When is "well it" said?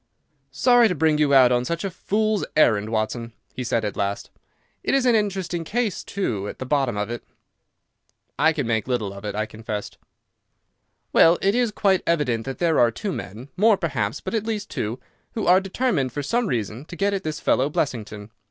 11.13-11.53